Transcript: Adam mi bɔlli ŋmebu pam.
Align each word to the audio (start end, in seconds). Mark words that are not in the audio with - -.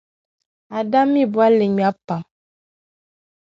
Adam 0.77 1.07
mi 1.13 1.23
bɔlli 1.33 1.65
ŋmebu 1.71 1.97
pam. 2.07 2.23